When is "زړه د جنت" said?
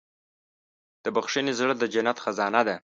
1.59-2.17